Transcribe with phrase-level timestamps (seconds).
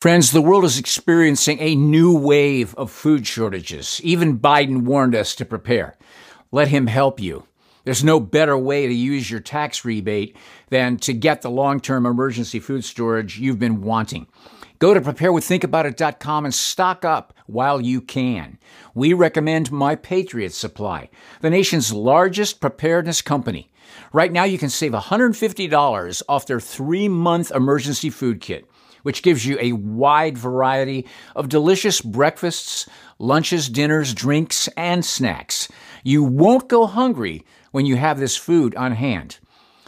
[0.00, 4.00] Friends, the world is experiencing a new wave of food shortages.
[4.02, 5.98] Even Biden warned us to prepare.
[6.50, 7.44] Let him help you.
[7.84, 10.38] There's no better way to use your tax rebate
[10.70, 14.26] than to get the long term emergency food storage you've been wanting.
[14.78, 18.58] Go to preparewiththinkaboutit.com and stock up while you can.
[18.94, 21.10] We recommend My Patriot Supply,
[21.42, 23.70] the nation's largest preparedness company.
[24.14, 28.69] Right now, you can save $150 off their three month emergency food kit,
[29.02, 35.68] which gives you a wide variety of delicious breakfasts, lunches, dinners, drinks, and snacks.
[36.02, 39.38] You won't go hungry when you have this food on hand.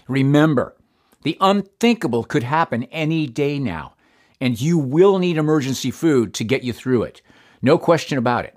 [0.08, 0.76] Remember,
[1.22, 3.94] the unthinkable could happen any day now,
[4.40, 7.22] and you will need emergency food to get you through it.
[7.62, 8.56] No question about it.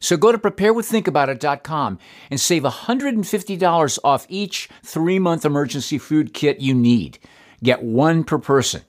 [0.00, 1.98] So go to preparewiththinkaboutit.com
[2.30, 7.18] and save $150 off each three month emergency food kit you need.
[7.62, 8.82] Get one per person.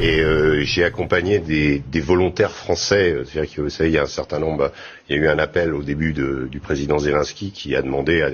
[0.00, 3.12] Et euh, j'ai accompagné des, des, volontaires français.
[3.12, 4.70] Euh, c'est-à-dire que vous savez, il y a un certain nombre.
[5.08, 8.30] Il y a eu un appel au début du président Zelensky qui a demandé à,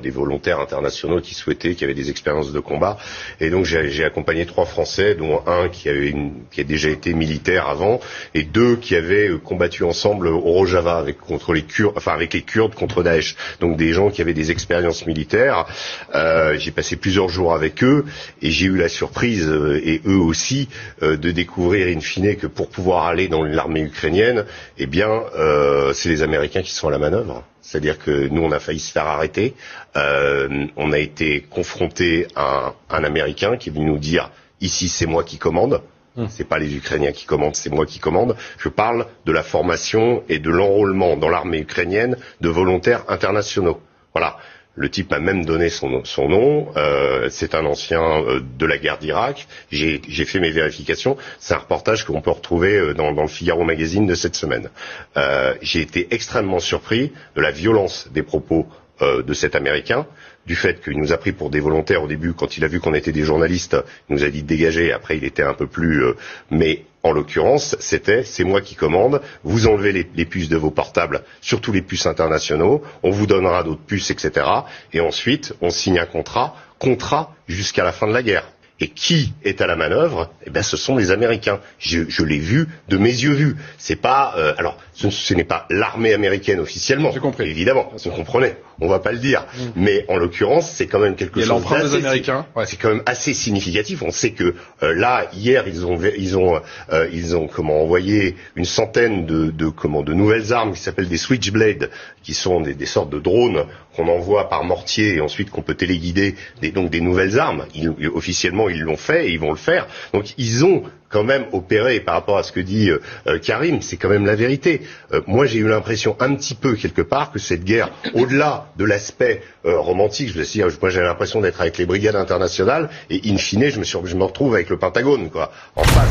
[0.00, 2.96] des volontaires internationaux qui souhaitaient, qui avaient des expériences de combat.
[3.40, 6.14] Et donc j'ai accompagné trois Français, dont un qui, avait
[6.56, 8.00] a déjà été militaire avant,
[8.34, 12.42] et deux qui avaient combattu ensemble au Rojava avec contre les Kurdes, enfin avec les
[12.42, 13.36] Kurdes contre Daesh.
[13.60, 15.66] Donc des gens qui avaient des expériences militaires.
[16.14, 18.06] Euh, j'ai passé plusieurs jours avec eux
[18.40, 20.70] et j'ai eu la surprise euh, et eux aussi
[21.02, 24.46] euh, de découvrir in fine que pour pouvoir aller dans l'armée ukrainienne,
[24.78, 25.49] eh bien euh,
[25.94, 27.44] c'est les Américains qui sont à la manœuvre.
[27.60, 29.54] C'est-à-dire que nous, on a failli se faire arrêter.
[29.96, 34.88] Euh, on a été confronté à un, un, Américain qui est venu nous dire ici,
[34.88, 35.82] c'est moi qui commande.
[36.16, 36.26] Hum.
[36.28, 38.36] C'est pas les Ukrainiens qui commandent, c'est moi qui commande.
[38.58, 43.80] Je parle de la formation et de l'enrôlement dans l'armée ukrainienne de volontaires internationaux.
[44.12, 44.36] Voilà.
[44.80, 45.90] Le type m'a même donné son,
[46.26, 46.68] nom.
[46.74, 49.46] Euh, c'est un ancien euh, de la guerre d'Irak.
[49.70, 51.18] J'ai fait mes vérifications.
[51.38, 54.70] C'est un reportage qu'on peut retrouver euh, dans, dans, le Figaro Magazine de cette semaine.
[55.18, 58.66] Euh, j'ai été extrêmement surpris de la violence des propos
[59.02, 60.06] de cet Américain,
[60.44, 62.80] du fait qu'il nous a pris pour des volontaires au début, quand il a vu
[62.80, 63.74] qu'on était des journalistes,
[64.10, 66.04] il nous a dit de dégager, après il était un peu plus...
[66.50, 70.70] Mais en l'occurrence, c'était c'est moi qui commande, vous enlevez les, les, puces de vos
[70.70, 74.46] portables, surtout les puces internationaux, on vous donnera d'autres puces, etc.
[74.92, 78.44] Et ensuite, on signe un contrat, contrat jusqu'à la fin de la guerre.
[78.82, 80.30] Et qui est à la manœuvre?
[80.46, 81.60] Eh bien, ce sont les Américains.
[81.78, 83.56] Je, je l'ai vu de mes yeux vus.
[83.76, 87.12] C'est pas euh, alors ce, ce n'est pas l'armée américaine officiellement.
[87.12, 87.50] J'ai compris.
[87.50, 88.54] Évidemment, vous comprenez.
[88.80, 89.42] On va pas le dire.
[89.42, 89.62] Mmh.
[89.76, 91.96] Mais en l'occurrence, c'est quand même quelque chose d'assez.
[91.96, 92.46] Américains.
[92.56, 92.66] Ouais.
[92.66, 94.02] C'est quand même assez significatif.
[94.02, 96.60] On sait que euh, là, hier, ils ont ils ont
[96.92, 101.08] euh, ils ont comment envoyé une centaine de, de comment de nouvelles armes qui s'appellent
[101.08, 101.90] des Switchblade,
[102.22, 103.64] qui sont des, des sortes de drones
[103.94, 106.34] qu'on envoie par mortier et ensuite qu'on peut téléguider.
[106.62, 107.66] Des, donc des nouvelles armes.
[107.74, 109.86] Ils, officiellement, ils l'ont fait et ils vont le faire.
[110.12, 113.96] Donc ils ont quand même opéré par rapport à ce que dit euh, Karim, c'est
[113.96, 114.82] quand même la vérité.
[115.12, 118.84] Euh, moi, j'ai eu l'impression un petit peu quelque part que cette guerre, au-delà de
[118.84, 123.20] l'aspect euh, romantique, je veux dire, moi j'ai l'impression d'être avec les brigades internationales et
[123.26, 126.08] in fine, je me, suis, je me retrouve avec le Pentagone, quoi, en face.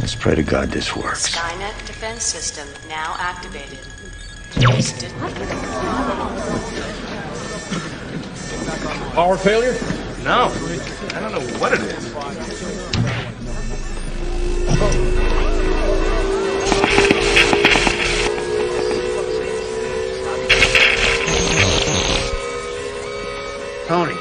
[0.00, 1.28] Let's pray to God this works.
[1.30, 3.91] Skynet defense system now activated.
[9.12, 9.72] Power failure?
[10.22, 10.52] No.
[11.10, 12.12] I don't know what it is.
[23.88, 24.14] Tony,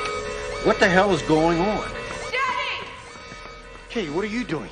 [0.64, 1.88] what the hell is going on?
[2.32, 2.88] Daddy!
[3.90, 4.72] Kay, what are you doing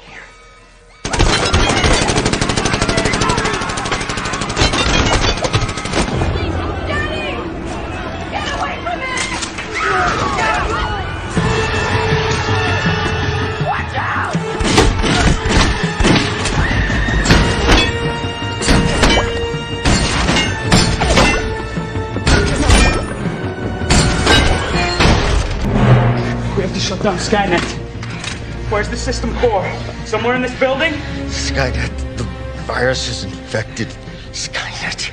[26.99, 28.71] shut down Skynet.
[28.71, 29.65] Where's the system core?
[30.05, 30.93] Somewhere in this building?
[31.27, 32.17] Skynet.
[32.17, 32.23] The
[32.65, 33.87] virus has infected
[34.31, 35.11] Skynet.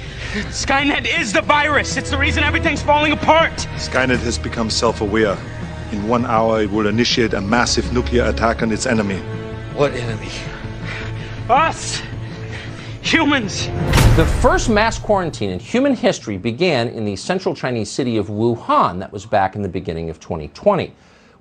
[0.50, 1.96] Skynet is the virus.
[1.96, 3.52] It's the reason everything's falling apart.
[3.76, 5.38] Skynet has become self aware.
[5.92, 9.18] In one hour, it will initiate a massive nuclear attack on its enemy.
[9.74, 10.30] What enemy?
[11.48, 12.02] Us!
[13.02, 13.68] humans.
[14.16, 18.98] The first mass quarantine in human history began in the central Chinese city of Wuhan.
[18.98, 20.92] That was back in the beginning of 2020.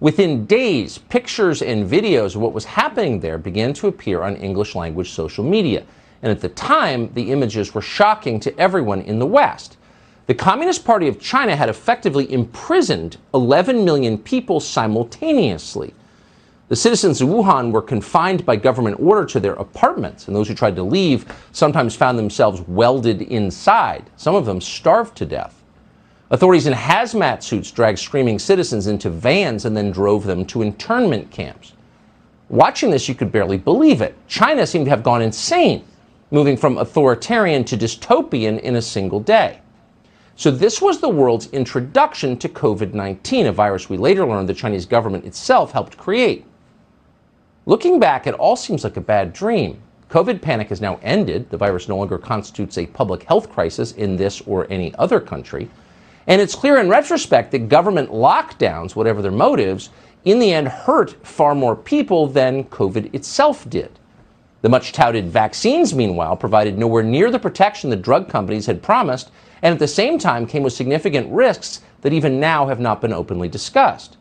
[0.01, 4.75] Within days, pictures and videos of what was happening there began to appear on English
[4.75, 5.83] language social media.
[6.21, 9.77] And at the time, the images were shocking to everyone in the West.
[10.27, 15.93] The Communist Party of China had effectively imprisoned 11 million people simultaneously.
[16.67, 20.55] The citizens of Wuhan were confined by government order to their apartments, and those who
[20.55, 24.09] tried to leave sometimes found themselves welded inside.
[24.17, 25.54] Some of them starved to death.
[26.35, 31.31] Authorities in hazmat suits dragged screaming citizens into vans and then drove them to internment
[31.31, 31.71] camps.
[32.49, 34.17] Watching this, you could barely believe it.
[34.27, 35.85] China seemed to have gone insane,
[36.31, 39.61] moving from authoritarian to dystopian in a single day.
[40.35, 44.53] So, this was the world's introduction to COVID 19, a virus we later learned the
[44.53, 46.43] Chinese government itself helped create.
[47.65, 49.81] Looking back, it all seems like a bad dream.
[50.09, 51.49] COVID panic has now ended.
[51.49, 55.69] The virus no longer constitutes a public health crisis in this or any other country.
[56.27, 59.89] And it's clear in retrospect that government lockdowns, whatever their motives,
[60.23, 63.99] in the end hurt far more people than COVID itself did.
[64.61, 69.29] The much touted vaccines, meanwhile, provided nowhere near the protection the drug companies had promised,
[69.61, 73.13] and at the same time came with significant risks that even now have not been
[73.13, 74.17] openly discussed.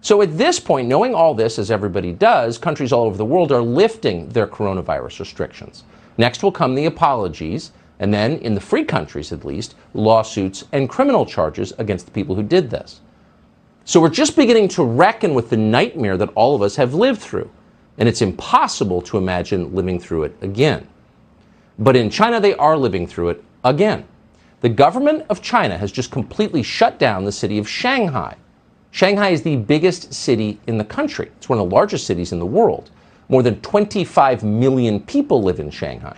[0.00, 3.52] So at this point, knowing all this, as everybody does, countries all over the world
[3.52, 5.84] are lifting their coronavirus restrictions.
[6.16, 10.90] Next will come the apologies, and then, in the free countries at least, lawsuits and
[10.90, 13.00] criminal charges against the people who did this.
[13.86, 17.22] So we're just beginning to reckon with the nightmare that all of us have lived
[17.22, 17.50] through,
[17.96, 20.86] and it's impossible to imagine living through it again.
[21.78, 24.04] But in China, they are living through it again.
[24.60, 28.36] The government of China has just completely shut down the city of Shanghai
[28.92, 31.30] Shanghai is the biggest city in the country.
[31.38, 32.90] It's one of the largest cities in the world.
[33.30, 36.16] More than 25 million people live in Shanghai.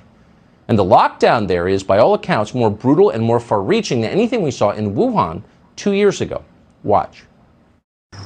[0.67, 4.11] And the lockdown there is, by all accounts, more brutal and more far reaching than
[4.11, 5.43] anything we saw in Wuhan
[5.77, 6.43] two years ago.
[6.83, 7.25] Watch.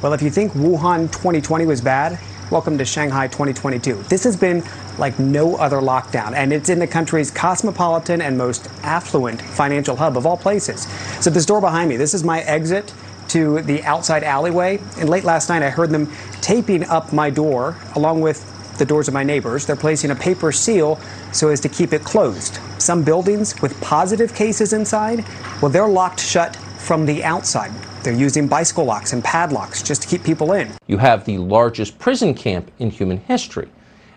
[0.02, 2.16] Well, if you think Wuhan 2020 was bad,
[2.52, 4.04] welcome to Shanghai 2022.
[4.04, 4.62] This has been
[4.98, 10.16] like no other lockdown, and it's in the country's cosmopolitan and most affluent financial hub
[10.16, 10.86] of all places.
[11.20, 12.94] So, this door behind me, this is my exit
[13.28, 14.78] to the outside alleyway.
[14.98, 16.10] And late last night, I heard them
[16.40, 19.66] taping up my door along with the doors of my neighbors.
[19.66, 20.98] They're placing a paper seal
[21.32, 22.58] so as to keep it closed.
[22.78, 25.24] Some buildings with positive cases inside,
[25.60, 27.72] well, they're locked shut from the outside.
[28.02, 30.72] They're using bicycle locks and padlocks just to keep people in.
[30.86, 33.68] You have the largest prison camp in human history.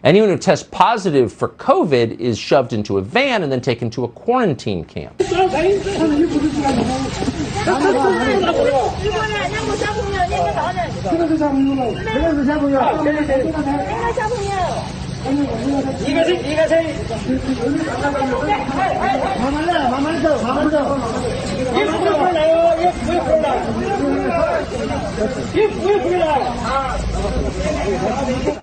[0.03, 4.03] Anyone who tests positive for COVID is shoved into a van and then taken to
[4.03, 5.15] a quarantine camp.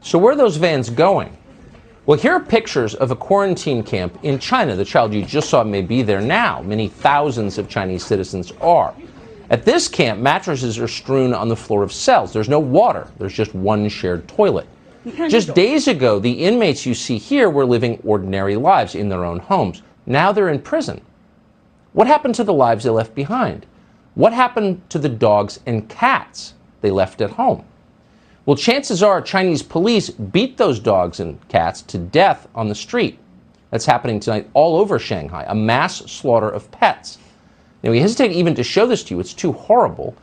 [0.01, 1.37] So where are those vans going?
[2.07, 4.77] Well, here are pictures of a quarantine camp in China.
[4.77, 6.63] The child you just saw may be there now.
[6.63, 8.95] Many thousands of Chinese citizens are.
[9.51, 12.33] At this camp, mattresses are strewn on the floor of cells.
[12.33, 14.67] There's no water, there's just one shared toilet.
[15.29, 19.39] Just days ago, the inmates you see here were living ordinary lives in their own
[19.39, 19.83] homes.
[20.05, 21.01] Now they're in prison.
[21.95, 23.65] What happened to the lives they left behind?
[24.15, 27.65] What happened to the dogs and cats they left at home?
[28.45, 33.19] Well, chances are Chinese police beat those dogs and cats to death on the street.
[33.71, 37.19] That's happening tonight all over Shanghai, a mass slaughter of pets.
[37.83, 40.17] Now, we hesitate even to show this to you, it's too horrible,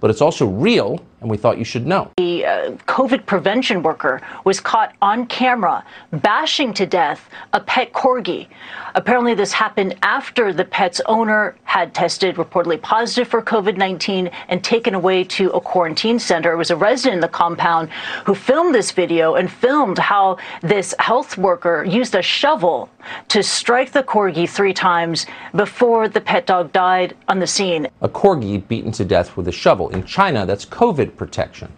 [0.00, 2.10] but it's also real, and we thought you should know.
[2.18, 8.48] The uh, COVID prevention worker was caught on camera bashing to death a pet corgi.
[8.94, 14.62] Apparently, this happened after the pet's owner had tested reportedly positive for COVID 19 and
[14.62, 16.52] taken away to a quarantine center.
[16.52, 17.90] It was a resident in the compound
[18.26, 22.90] who filmed this video and filmed how this health worker used a shovel
[23.28, 27.88] to strike the corgi three times before the pet dog died on the scene.
[28.00, 29.88] A corgi beaten to death with a shovel.
[29.90, 31.72] In China, that's COVID protection.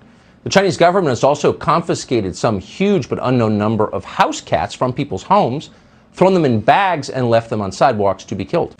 [0.45, 4.93] The Chinese government has also confiscated some huge but unknown number of house cats from
[4.93, 5.71] people's homes,
[6.13, 8.75] thrown them in bags, and left them on sidewalks to be killed.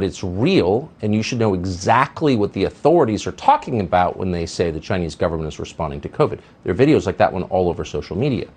[0.00, 4.46] It's real, and you should know exactly what the authorities are talking about when they
[4.46, 6.40] say the Chinese government is responding to COVID.
[6.64, 8.48] There are videos like that one all over social media.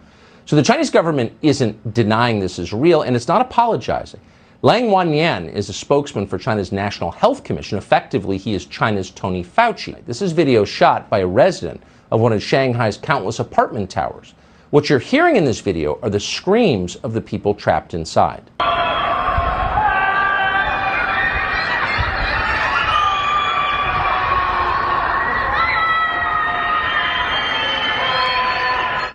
[0.45, 4.19] So the Chinese government isn't denying this is real, and it's not apologizing.
[4.61, 7.77] Liang Wannian is a spokesman for China's National Health Commission.
[7.77, 10.05] Effectively, he is China's Tony Fauci.
[10.05, 11.81] This is video shot by a resident
[12.11, 14.33] of one of Shanghai's countless apartment towers.
[14.69, 18.49] What you're hearing in this video are the screams of the people trapped inside.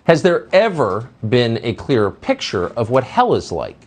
[0.09, 3.77] Has there ever been a clearer picture of what hell is like?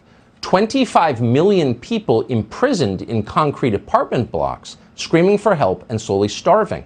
[0.43, 6.85] 25 million people imprisoned in concrete apartment blocks, screaming for help and slowly starving.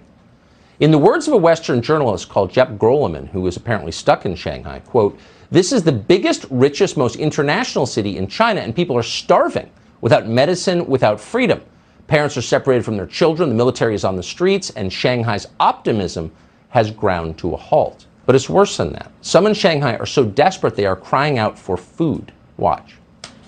[0.79, 4.79] In the words of a Western journalist called Jep Groleman, was apparently stuck in Shanghai,
[4.79, 5.19] quote,
[5.51, 9.69] this is the biggest, richest, most international city in China, and people are starving
[10.01, 11.61] without medicine, without freedom.
[12.07, 16.31] Parents are separated from their children, the military is on the streets, and Shanghai's optimism
[16.69, 18.07] has ground to a halt.
[18.27, 19.09] But it's worse than that.
[19.21, 22.33] Some in Shanghai are so desperate they are crying out for food.
[22.57, 22.95] Watch.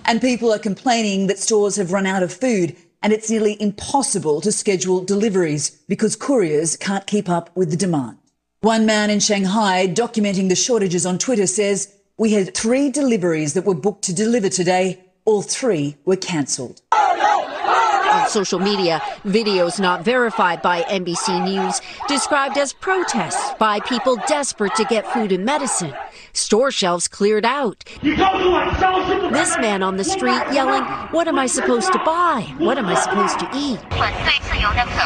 [0.06, 4.42] And people are complaining that stores have run out of food and it's nearly impossible
[4.42, 8.18] to schedule deliveries because couriers can't keep up with the demand.
[8.62, 13.66] One man in Shanghai documenting the shortages on Twitter says, We had three deliveries that
[13.66, 15.00] were booked to deliver today.
[15.26, 16.82] All three were cancelled.
[18.30, 24.76] On social media, videos not verified by NBC News described as protests by people desperate
[24.76, 25.96] to get food and medicine.
[26.34, 27.84] Store shelves cleared out.
[28.04, 32.54] This man on the street yelling, What am I supposed to buy?
[32.60, 33.80] What am I supposed to eat?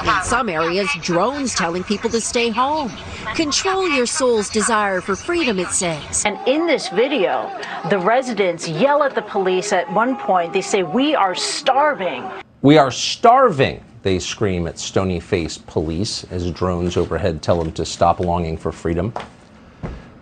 [0.06, 2.92] In some areas, drones telling people to stay home.
[3.36, 6.26] Control your soul's desire for freedom, it says.
[6.26, 7.50] And in this video,
[7.90, 10.52] the residents yell at the police at one point.
[10.52, 12.30] They say, We are starving.
[12.64, 17.84] We are starving, they scream at stony faced police as drones overhead tell them to
[17.84, 19.14] stop longing for freedom.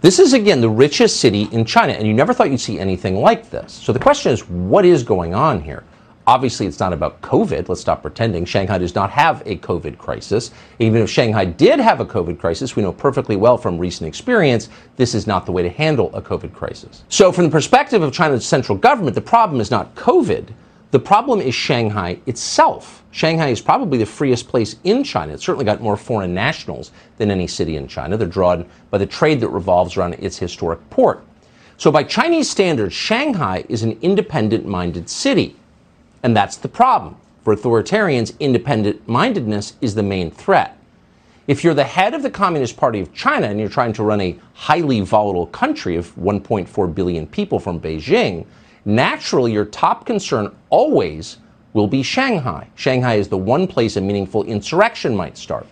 [0.02, 3.18] This is, again, the richest city in China, and you never thought you'd see anything
[3.18, 3.72] like this.
[3.72, 5.84] So the question is, what is going on here?
[6.26, 7.70] Obviously, it's not about COVID.
[7.70, 8.44] Let's stop pretending.
[8.46, 10.50] Shanghai does not have a COVID crisis.
[10.80, 14.70] Even if Shanghai did have a COVID crisis, we know perfectly well from recent experience
[14.96, 17.04] this is not the way to handle a COVID crisis.
[17.08, 20.48] So, from the perspective of China's central government, the problem is not COVID.
[20.92, 23.02] The problem is Shanghai itself.
[23.12, 25.34] Shanghai is probably the freest place in China.
[25.34, 28.18] It's certainly got more foreign nationals than any city in China.
[28.18, 31.24] They're drawn by the trade that revolves around its historic port.
[31.78, 35.56] So, by Chinese standards, Shanghai is an independent minded city.
[36.24, 37.16] And that's the problem.
[37.44, 40.78] For authoritarians, independent mindedness is the main threat.
[41.48, 44.22] If you're the head of the Communist Party of China and you're trying to run
[44.22, 48.46] a highly volatile country of 1.4 billion people from Beijing,
[48.86, 51.38] naturally your top concern always
[51.74, 52.68] will be Shanghai.
[52.76, 55.68] Shanghai is the one place a meaningful insurrection might start.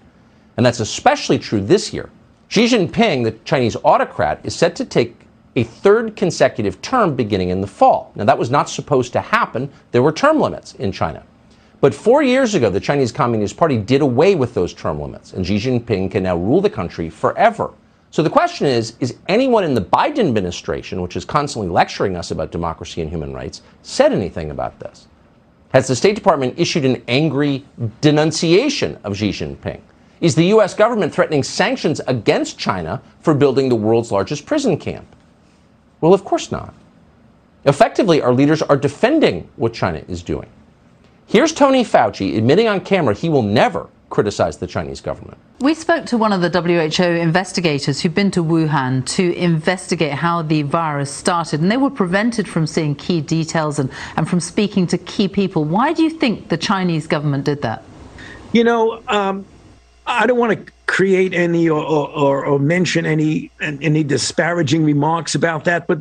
[0.58, 2.10] And that's especially true this year.
[2.48, 5.16] Xi Jinping, the Chinese autocrat, is set to take
[5.56, 8.12] a third consecutive term beginning in the fall.
[8.16, 9.70] Now, that was not supposed to happen.
[9.92, 11.24] There were term limits in China.
[11.82, 15.46] But four years ago, the Chinese Communist Party did away with those term limits, and
[15.46, 17.72] Xi Jinping can now rule the country forever.
[18.12, 22.32] So the question is Is anyone in the Biden administration, which is constantly lecturing us
[22.32, 25.08] about democracy and human rights, said anything about this?
[25.74, 27.64] Has the State Department issued an angry
[28.02, 29.82] denunciation of Xi Jinping?
[30.20, 30.74] Is the U.S.
[30.74, 35.06] government threatening sanctions against China for building the world's largest prison camp?
[36.02, 36.74] Well, of course not.
[37.66, 40.50] Effectively, our leaders are defending what China is doing.
[41.28, 45.38] Here's Tony Fauci admitting on camera he will never criticize the Chinese government.
[45.60, 50.42] We spoke to one of the WHO investigators who'd been to Wuhan to investigate how
[50.42, 54.88] the virus started, and they were prevented from seeing key details and, and from speaking
[54.88, 55.64] to key people.
[55.64, 57.84] Why do you think the Chinese government did that?
[58.52, 59.46] You know, um,
[60.08, 65.66] I don't want to create any or, or, or mention any any disparaging remarks about
[65.66, 66.00] that, but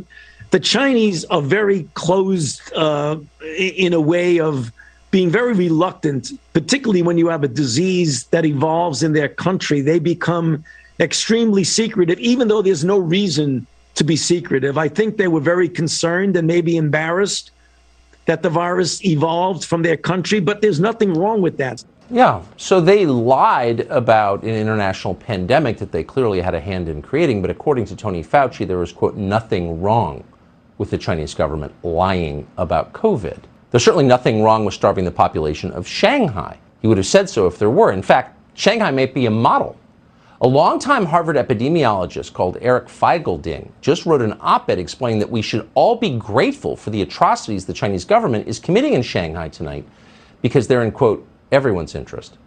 [0.50, 3.18] the Chinese are very closed uh,
[3.58, 4.72] in a way of
[5.10, 9.80] being very reluctant, particularly when you have a disease that evolves in their country.
[9.80, 10.64] They become
[11.00, 14.76] extremely secretive, even though there's no reason to be secretive.
[14.76, 17.50] I think they were very concerned and maybe embarrassed
[18.26, 21.82] that the virus evolved from their country, but there's nothing wrong with that.
[22.10, 27.02] Yeah, so they lied about an international pandemic that they clearly had a hand in
[27.02, 30.24] creating, but according to Tony Fauci, there was, quote, nothing wrong
[30.78, 33.38] with the Chinese government lying about COVID.
[33.70, 36.58] There's certainly nothing wrong with starving the population of Shanghai.
[36.80, 37.92] He would have said so if there were.
[37.92, 39.76] In fact, Shanghai may be a model.
[40.40, 45.42] A longtime Harvard epidemiologist called Eric Feigl-Ding just wrote an op ed explaining that we
[45.42, 49.84] should all be grateful for the atrocities the Chinese government is committing in Shanghai tonight
[50.40, 52.38] because they're in, quote, everyone's interest.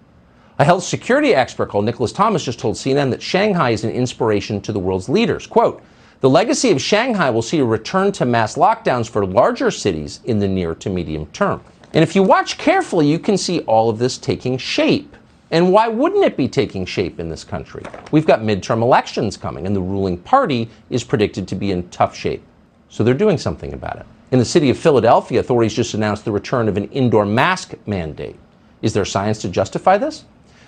[0.57, 4.61] A health security expert called Nicholas Thomas just told CNN that Shanghai is an inspiration
[4.61, 5.45] to the world's leaders.
[5.45, 5.83] Quote,
[6.21, 10.37] The legacy of Shanghai will see a return to mass lockdowns for larger cities in
[10.37, 11.63] the near to medium term.
[11.93, 15.17] And if you watch carefully, you can see all of this taking shape.
[15.49, 17.83] And why wouldn't it be taking shape in this country?
[18.11, 22.15] We've got midterm elections coming, and the ruling party is predicted to be in tough
[22.15, 22.43] shape.
[22.89, 24.05] So they're doing something about it.
[24.29, 28.35] In the city of Philadelphia, authorities just announced the return of an indoor mask mandate.
[28.83, 30.25] Is there science to justify this?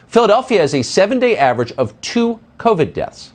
[0.08, 3.33] Philadelphia has a seven day average of two COVID deaths.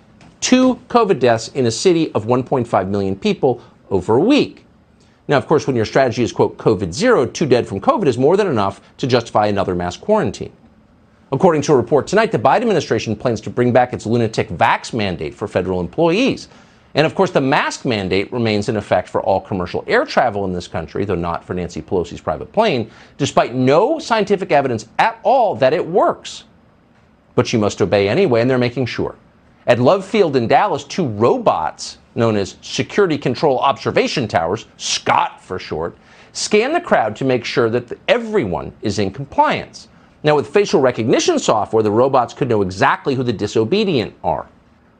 [0.49, 4.64] Two COVID deaths in a city of 1.5 million people over a week.
[5.28, 8.17] Now, of course, when your strategy is, quote, COVID zero, two dead from COVID is
[8.17, 10.50] more than enough to justify another mass quarantine.
[11.33, 14.95] According to a report tonight, the Biden administration plans to bring back its lunatic vax
[14.95, 16.49] mandate for federal employees.
[16.95, 20.55] And of course, the mask mandate remains in effect for all commercial air travel in
[20.55, 25.55] this country, though not for Nancy Pelosi's private plane, despite no scientific evidence at all
[25.57, 26.45] that it works.
[27.35, 29.14] But she must obey anyway, and they're making sure.
[29.69, 35.59] At Love Field in Dallas, two robots, known as Security Control Observation Towers, SCOT for
[35.59, 35.95] short,
[36.33, 39.89] scan the crowd to make sure that everyone is in compliance.
[40.23, 44.47] Now, with facial recognition software, the robots could know exactly who the disobedient are.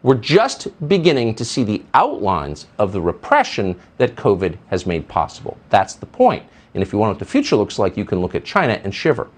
[0.03, 5.57] We're just beginning to see the outlines of the repression that COVID has made possible.
[5.71, 6.45] That's the point.
[6.75, 8.95] And if you want what the future looks like, you can look at China and
[8.95, 9.29] shiver.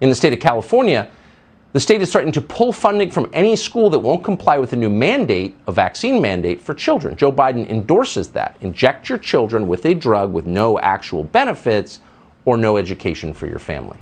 [0.00, 1.08] In the state of California,
[1.73, 4.75] the state is starting to pull funding from any school that won't comply with a
[4.75, 7.15] new mandate, a vaccine mandate for children.
[7.15, 8.55] Joe Biden endorses that.
[8.61, 11.99] Inject your children with a drug with no actual benefits
[12.45, 13.97] or no education for your family.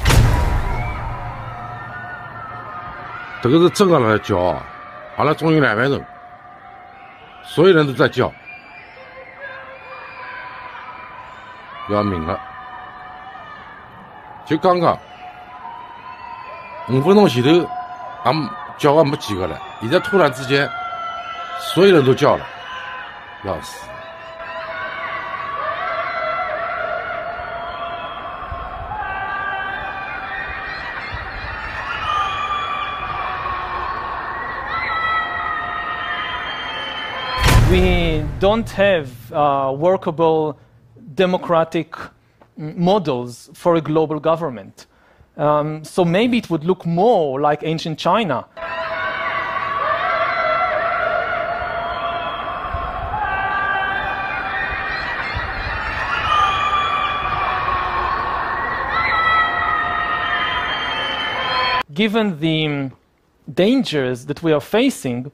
[3.41, 4.61] 这个是正常人的骄傲。
[5.15, 6.05] 好了，终于两万人，
[7.43, 8.31] 所有人都在叫，
[11.89, 12.39] 要命了！
[14.45, 14.97] 就刚刚
[16.88, 17.66] 五分钟前头，
[18.24, 18.34] 俺
[18.76, 20.68] 叫的没几个了，现在突然之间，
[21.58, 22.44] 所有人都叫了，
[23.44, 23.86] 要死
[37.70, 40.56] ！we don't have uh, workable
[41.14, 41.86] democratic
[42.56, 44.86] models for a global government.
[45.36, 48.46] Um, so maybe it would look more like ancient China.
[61.94, 62.90] Given the
[63.52, 65.30] dangers that we are facing,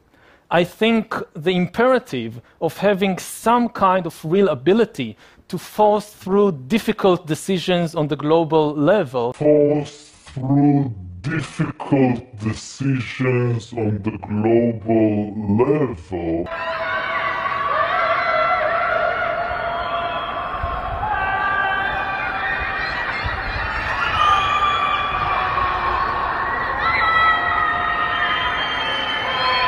[0.50, 5.16] I think the imperative of having some kind of real ability
[5.48, 9.32] to force through difficult decisions on the global level.
[9.32, 16.46] Force through difficult decisions on the global level.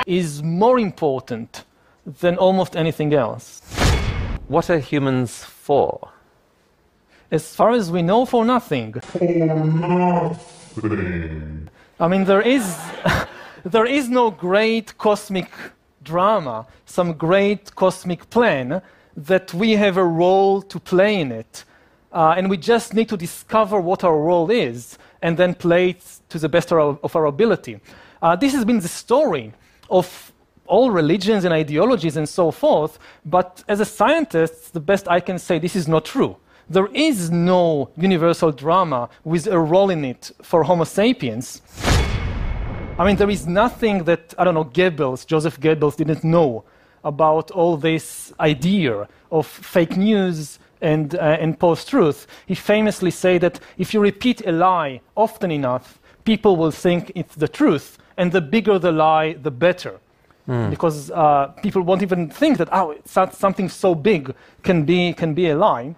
[0.06, 1.62] is more important
[2.04, 3.79] than almost anything else.
[4.50, 6.10] What are humans for?
[7.30, 8.94] As far as we know, for nothing.
[8.94, 9.24] For
[10.82, 11.68] nothing.
[12.00, 12.76] I mean, there is,
[13.64, 15.52] there is no great cosmic
[16.02, 18.82] drama, some great cosmic plan
[19.16, 21.64] that we have a role to play in it.
[22.12, 26.04] Uh, and we just need to discover what our role is and then play it
[26.28, 27.78] to the best of our, of our ability.
[28.20, 29.52] Uh, this has been the story
[29.88, 30.29] of
[30.70, 35.38] all religions and ideologies and so forth, but as a scientist, the best I can
[35.38, 36.36] say this is not true.
[36.70, 41.60] There is no universal drama with a role in it for Homo sapiens.
[42.98, 46.64] I mean, there is nothing that, I don't know, Goebbels, Joseph Goebbels didn't know
[47.02, 52.26] about all this idea of fake news and, uh, and post truth.
[52.46, 57.34] He famously said that if you repeat a lie often enough, people will think it's
[57.34, 59.98] the truth, and the bigger the lie, the better.
[60.48, 60.70] Mm.
[60.70, 65.48] Because uh, people won't even think that, oh, something so big can be, can be
[65.50, 65.94] a lie.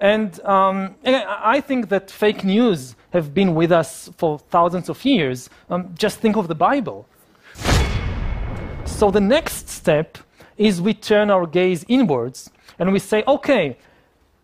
[0.00, 5.04] And, um, and I think that fake news have been with us for thousands of
[5.04, 5.50] years.
[5.70, 7.06] Um, just think of the Bible.
[8.84, 10.18] So the next step
[10.56, 13.76] is we turn our gaze inwards and we say, okay,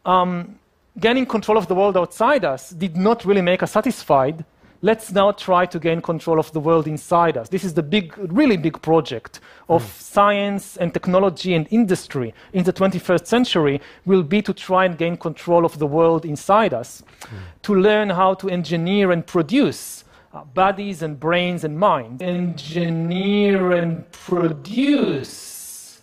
[0.05, 0.59] um,
[0.99, 4.45] gaining control of the world outside us did not really make us satisfied
[4.85, 7.49] let's now try to gain control of the world inside us.
[7.49, 9.99] This is the big, really big project of mm.
[9.99, 15.17] science and technology and industry in the 21st century will be to try and gain
[15.17, 17.29] control of the world inside us, mm.
[17.63, 22.23] to learn how to engineer and produce uh, bodies and brains and minds.
[22.23, 26.03] Engineer and produce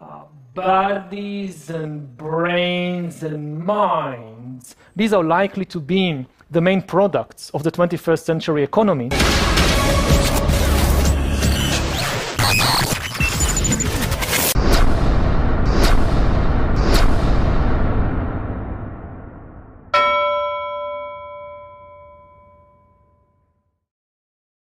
[0.00, 7.62] uh, bodies and brains and minds, these are likely to be the main products of
[7.62, 9.08] the 21st century economy.